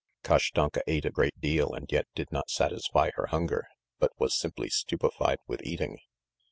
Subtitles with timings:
[0.23, 3.67] ."Kashtanka ate a great deal and yet did not satisfy her hunger,
[3.99, 5.99] but was simply stupefied with eating.